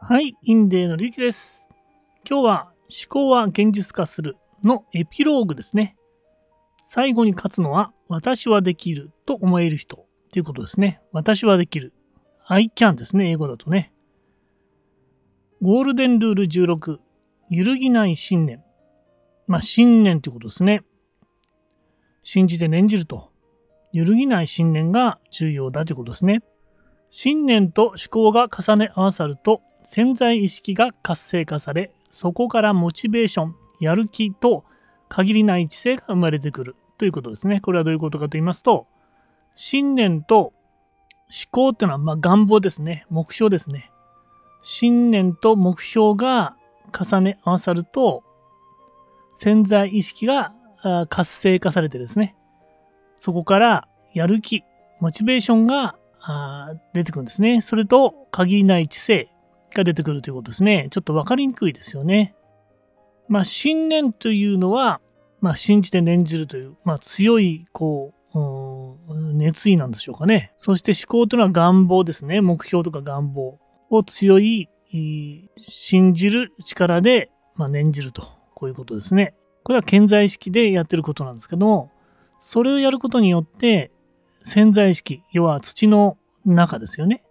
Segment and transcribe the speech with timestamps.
[0.00, 1.68] はい、インデーのりゅうきです。
[2.24, 5.96] 今日は思考は現実化するのエピローグですね。
[6.84, 11.02] 最後に勝つのは私はできると思える人ということですね。
[11.12, 11.92] 私はできる。
[12.46, 13.92] I can ですね、英語だとね。
[15.60, 16.98] ゴールデンルール16。
[17.50, 18.62] 揺るぎない信念。
[19.48, 20.84] まあ、信念ということですね。
[22.22, 23.32] 信じて念じると。
[23.92, 26.40] 揺るぎない信念が重要だということですね。
[27.10, 34.64] 信念と思考が重ね合わさると潜在意識が活性化され、そこからモチベーション、やる気と
[35.08, 37.60] 限りない知性が生まれてくるということですね。
[37.60, 38.86] これはどういうことかと言いますと、
[39.54, 40.52] 信念と思
[41.50, 43.06] 考っていうのはま願望ですね。
[43.08, 43.90] 目標ですね。
[44.62, 46.56] 信念と目標が
[46.92, 48.24] 重ね合わさると、
[49.34, 50.52] 潜在意識が
[51.08, 52.34] 活性化されてですね、
[53.20, 54.64] そこからやる気、
[55.00, 55.96] モチベーションが
[56.92, 57.60] 出てくるんですね。
[57.60, 59.30] それと限りない知性
[59.78, 60.88] が出てくるということですね。
[60.90, 62.34] ちょっと分かりにくいですよね。
[63.28, 65.00] まあ、信念というのは、
[65.40, 70.52] まあ、信じて念じるという、まあ、強い、こう、熱意なんでしょうかね。
[70.58, 72.40] そして思考というのは願望ですね。
[72.40, 73.58] 目標とか願望
[73.90, 74.68] を強い、
[75.58, 78.38] 信じる力で、まあ、念じると。
[78.54, 79.34] こういうことですね。
[79.62, 81.92] これは健在意識でやってることなんですけども、
[82.40, 83.92] それをやることによって、
[84.42, 87.22] 潜在意識、要は土の中ですよね。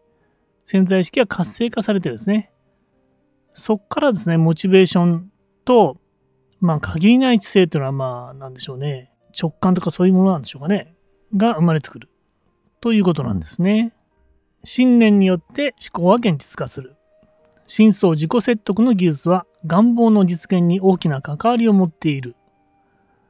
[0.69, 2.51] 潜在意識が活性化されてですね、
[3.53, 5.31] そっからですね、モチベーション
[5.63, 5.95] と、
[6.59, 10.93] まあ、限りない知性というのは、まあ、なんでしょうね、直感とかそういうものなんでしょうかね、
[11.37, 12.09] が生まれてくる。
[12.81, 13.93] ということなんですね。
[14.61, 16.97] 信念によって思考は現実化する。
[17.65, 22.35] 真相自己説得の技術は願望の実現に大きな関わりを持っている。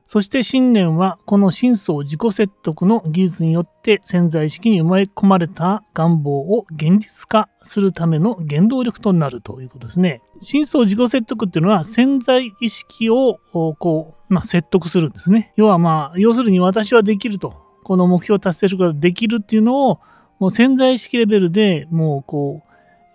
[0.07, 10.21] そして信念はこの真相自己説得の技術によって潜在意識に埋め込まれた願望を現実化するための原動力となるということですね。
[10.39, 15.51] 真相自己説得っていうのは潜在意識をこう、まあ、説得するんですね。
[15.57, 17.67] 要はまあ、要するに私はできると。
[17.87, 20.01] この目標を達成することができるっていうのを
[20.39, 22.61] もう潜在意識レベルでもうこ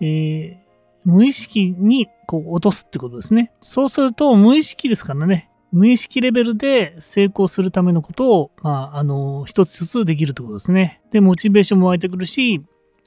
[0.01, 0.57] う、えー、
[1.05, 3.53] 無意識にこう落とすってことですね。
[3.61, 5.51] そうすると無意識ですからね。
[5.73, 11.01] 無意識レベルで成功するためのことを、まあ、あの、一つずつできるってことですね。
[11.13, 12.63] で、モチベーションも湧いてくるし、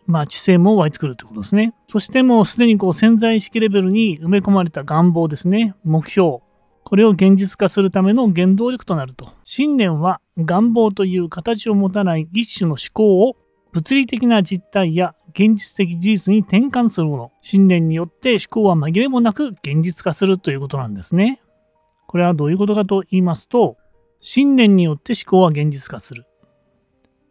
[0.07, 1.73] まあ、知性も湧いてくるってことですね。
[1.87, 5.75] そしてもうすでにこう潜在意識レベルに埋め込まれた願望ですね。
[5.83, 6.39] 目標。
[6.83, 9.29] これを現実化するための原動力となると。
[9.43, 13.35] 信念は願望という形を持たない一種の思考を
[13.73, 17.31] 物理的な実態や現実的事実に転換するもの。
[17.41, 21.41] 信念によって思考は紛れもなく現実化するということなんですね。
[22.07, 23.77] これはどういうことかと言いますと、
[24.19, 26.25] 信念によって思考は現実化する。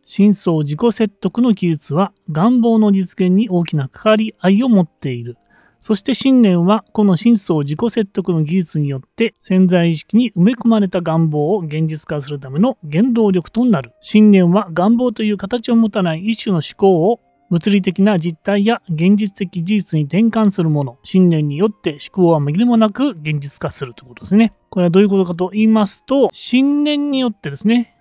[0.05, 5.37] 真相自己説得の技術は願望の実現に大きな関わり合いを持っている。
[5.81, 13.93] そして信念はこの真相自己説得の技術によって潜在意識に埋め込まれた願望を現実化するための原動力となる。
[14.01, 24.53] 信念は願望という形を持たない一種の思考を物理的な実態や現実的事実に転換するもの、信念によって思考は紛れもなく現実化するということですね。
[24.71, 27.95] これはどういうことかと言いますと、信念によってですね、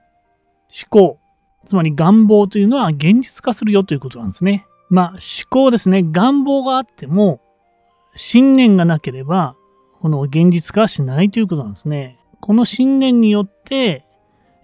[0.70, 1.20] 思考、
[1.66, 4.66] つまり願望というのは現実化するよということなんですね。
[4.90, 7.42] まあ思考ですね、願望があっても、
[8.16, 9.56] 信念がなければ、
[10.02, 12.20] この現実化しないということなんですね。
[12.40, 14.06] この信念によって、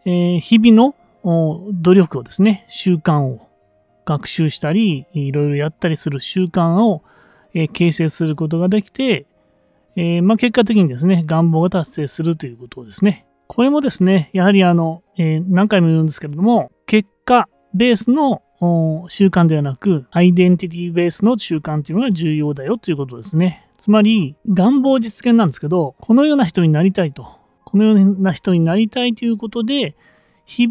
[0.06, 0.95] えー、日々の
[1.73, 3.49] 努力をですね、習慣を
[4.06, 7.04] 学習したり、いろいろやったりする習慣を、
[7.54, 9.26] え、形成することができて、
[9.96, 13.26] えー、まあ、結果的にですね、願望が達成するということですね。
[13.48, 18.44] これもですね、やはりあの、えー、何回も言うんですけれども、結果ベースの
[19.10, 23.66] 習慣ではなく、アイデンティティベースの習慣というのが重要だよということですね。
[23.78, 27.40] つまり、願望実現なんですけど、このような人になりたいと。
[27.66, 29.96] このような人になりたいということで、
[30.46, 30.68] 日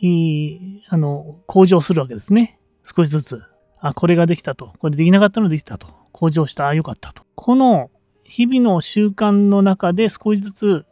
[0.00, 2.59] 々、あの、向上するわけですね。
[2.84, 3.42] 少しずつ、
[3.80, 4.72] あ、これができたと。
[4.78, 5.88] これできなかったのできたと。
[6.12, 7.22] 向上した、あ、よかったと。
[7.34, 7.90] この
[8.24, 10.86] 日々の習慣の中で少しずつ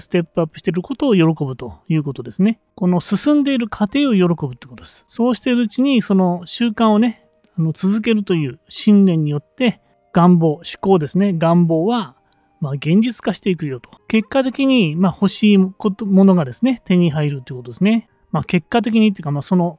[0.00, 2.60] ステップアップしていることを喜ぶということですね。
[2.74, 5.04] この進んでいる過程を喜ぶってことです。
[5.06, 7.24] そうしているうちに、その習慣をね、
[7.56, 9.80] あの続けるという信念によって、
[10.12, 11.32] 願望、思考ですね。
[11.32, 12.16] 願望は、
[12.60, 13.90] まあ、現実化していくよと。
[14.08, 15.72] 結果的に、まあ、欲しいも
[16.24, 18.08] のがですね、手に入るということですね。
[18.32, 19.78] まあ、結果的にっていうか、まあ、その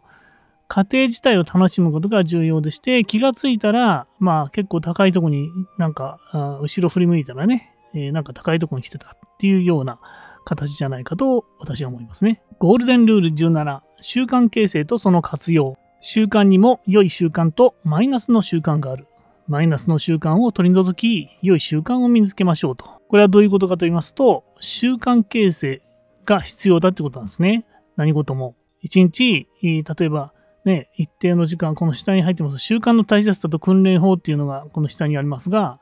[0.70, 5.50] 過程自体を楽しむことが重要でして、気がついたら、まあ結構高いとこに
[5.80, 10.00] なんか、あ後ろ振り向いたらね、えー、なんか高いとこに来てたっていうような
[10.46, 12.44] 形じゃないかと私は思いますね。
[12.60, 15.76] ゴールデンルール17、習慣形成とその活用。
[16.02, 19.08] 習慣にも良い習慣とマイナスの習慣がある。
[19.48, 22.86] マイナスの習慣を取り除き、良い習慣を身につけましょうと。
[23.08, 25.82] これはどういうことかと言いますと、習慣形成
[26.26, 27.66] が必要だってことなんですね。
[27.96, 28.56] 何事も。
[28.82, 30.32] 一日、例えば、
[30.66, 32.60] ね、一定の時間、この下に入ってます。
[32.60, 35.80] 習慣の大切さと訓練法っていうのがこの下にありますが、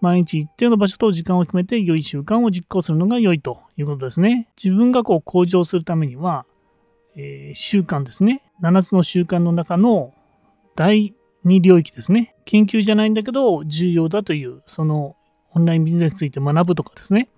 [0.00, 4.48] 毎日一定の場所と時間を決めて良い習慣を実行するのが良いということですね。
[4.62, 6.44] 自分がこう向上するためには、
[7.16, 8.42] えー、習慣ですね。
[8.62, 10.12] 7つの習慣の中の
[10.76, 11.14] 第
[11.46, 12.34] 2領域ですね。
[12.44, 15.16] 研究じゃないんだけど重要だという、その
[15.52, 17.28] オンラインビジネスについて学ぶとかですね。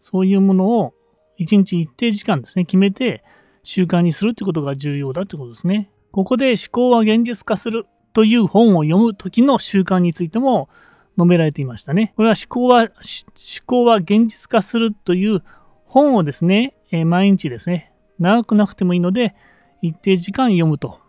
[0.00, 0.94] そういうものを
[1.40, 3.24] 1日一定時間ですね、決めて
[3.62, 5.90] 習慣にするということが重要だということですね。
[6.14, 10.68] ここで思考は現実化するという本を読む時の習慣についても
[11.18, 12.12] 述べられていましたね。
[12.14, 12.90] これは思考は、思
[13.66, 15.42] 考は現実化するという
[15.86, 17.90] 本をですね、え、毎日ですね、
[18.20, 19.34] 長くなくてもいいので、
[19.82, 21.00] 一定時間読むと。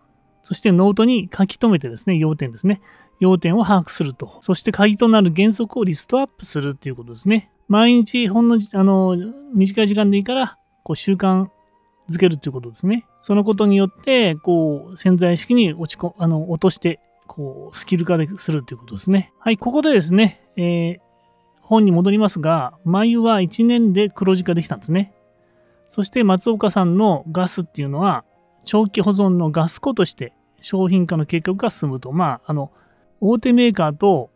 [0.42, 2.82] そしてノートに書き留めてですね、要点ですね。
[3.20, 4.40] 要点を把握すると。
[4.42, 7.52] そして鍵となる原則をリストアップするということですね。
[7.68, 9.16] 毎日ほんのあの
[9.54, 11.48] 短い時間でいいから、こう習慣
[12.10, 13.06] づけるということですね。
[13.20, 19.34] そのことによって、こう潜在意識に落ちこあの落としてこう、スキル化するということですね。
[19.40, 21.00] はい、ここでですね、えー、
[21.62, 25.14] 本に戻りますが、眉は1年で黒字化できたんですね。
[25.90, 28.24] そして松岡さんのガスっていうのは、
[28.64, 32.72] 長期保存のガス庫として商品化の計画が進むと、まあ、あの、
[33.22, 34.30] 大手メーカーと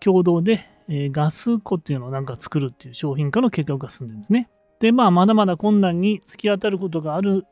[0.00, 4.48] 共同で、えー、ガス庫っていうのをなんか作るっていう商品化の計画が進んでるんですね。
[4.80, 7.46] で、まあ、まだまだ困難に突き当たることがある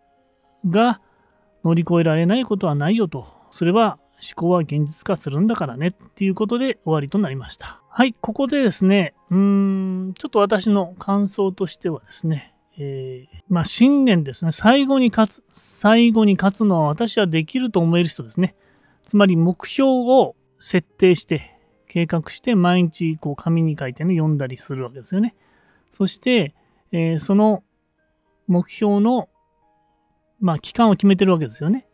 [0.68, 1.00] が、
[1.64, 3.26] 乗り越えられないことはないよと。
[3.50, 7.80] それは思考は現実化するんだからねっていうことで終わりとなりました。
[7.88, 9.38] はい、ここでですね、うー
[10.08, 18.54] ん、ちょっと私の感想としてはですね、えー、まあ信念ですね、最後に勝つ、最後に勝つのは私はできると思える人ですね。
[19.04, 21.54] つまり目標を設定して、
[21.88, 25.34] 計画して毎日こう紙に書いてね、読んだりするわけですよね。
[25.92, 26.54] そして、
[26.92, 27.62] えー、その
[28.46, 29.28] 目標の、
[30.40, 31.86] まあ、期間を決めてるわけですよね。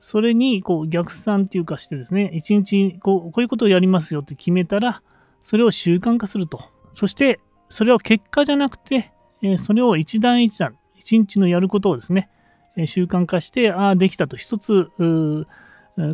[0.00, 5.02] それにこう逆算っていうかしてですね、一日こうこういうことをやりますよって決めたら、
[5.42, 6.60] それを習慣化すると。
[6.92, 9.12] そして、それを結果じゃなくて、
[9.42, 12.28] えそれを一段一段、一日のやることをですね、
[12.76, 14.88] え習慣化して、ああ、できたと、一つ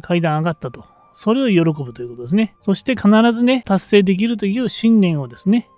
[0.02, 0.84] 階段上がったと。
[1.14, 2.54] それを喜ぶということですね。
[2.60, 5.68] そして必ずね、達成できるという信念をですね、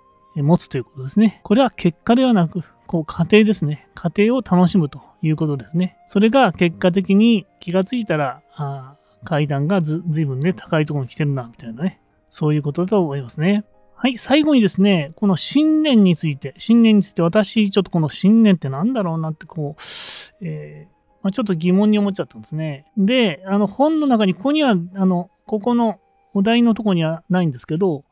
[0.41, 1.41] 持つということですね。
[1.43, 3.87] これは結果ではなく、こう過程ですね。
[3.95, 5.97] 過程を楽しむということですね。
[6.07, 11.99] それが結果的に気がついたら、あ階段がずずいぶんね、高いところに来てるな、みたいなね。
[12.29, 13.65] そういうことだと思いますね。
[13.95, 22.85] はい、最後にですね、この信念について、信念について私、ちょっとこの信念って何だろうなって、こう、えー、ま、ちょっと疑問に思っちゃったんですね。
[22.95, 25.99] で、あの本の中に、ここには、あの、ここの
[26.35, 28.03] お題のとこにはないんですけど、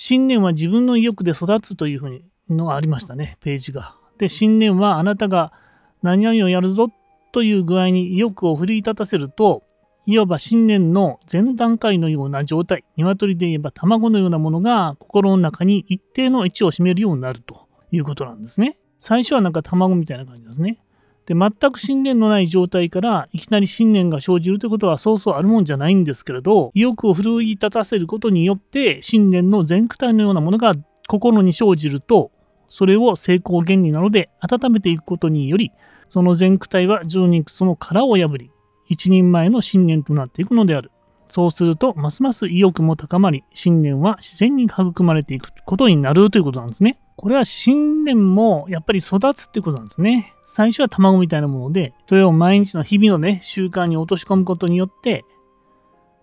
[0.00, 3.96] 信念は自分の意欲で育つというふうにのがありましたね、ページが。
[4.16, 5.52] で、信念はあなたが
[6.02, 6.86] 何々をやるぞ
[7.32, 9.64] という具合に意欲を奮い立たせると、
[10.06, 18.78] いわば信念の前段階のような状態、鶏で言えば卵のようなものが心の中に一定の位置を占めるようになるということなんですね。
[19.00, 20.80] 最初はなんか卵みたいな感じですね。
[21.28, 30.72] で、全く信念のない状態からいきなり信念が生じるということはそうそうあるもんじゃないんですけれど、意欲を奮い立たせることによって信念の全躯体のようなものが
[31.06, 32.30] 心に生じると、
[32.70, 35.70] それを成功原理なので温めていくことにより、
[36.06, 38.50] その全躯体は常にその殻を破り、
[38.86, 40.90] 一人前の信念となっていくのである。
[41.28, 46.98] そうすると、ますます意欲も高まり、信念は自然に育まれていくことになるということなんですね。
[47.18, 50.34] これは信念もやっぱり育つってことなんですね。
[50.44, 55.24] 最初は卵みたいなもので、それを毎日の日々のね、習慣に落とし込むことによって、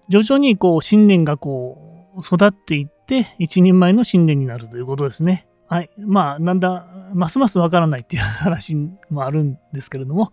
[0.08, 5.48] 徐々にこう信念がこう育っていって、一人前の信念になるということですね。
[5.68, 5.90] はい。
[5.98, 8.78] まあ、なんだ、ますますわからないっていう話
[9.10, 10.32] もあるんですけれども、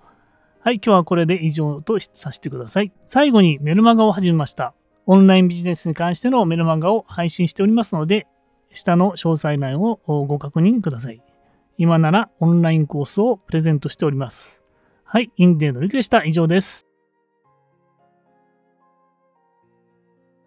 [0.60, 0.76] はい。
[0.76, 2.92] 今日はこれで以上とさせてください。
[3.04, 4.74] 最後にメルマガを始めました。
[5.06, 8.28] オンラインビジネスに関してのメルマガを配信しておりますので、
[8.72, 11.22] 下の詳細欄をご確認ください。
[11.78, 14.62] 今ならオンラインコースをプレゼントしております。
[15.04, 16.24] はい、インデーのりくでした。
[16.24, 16.91] 以上です。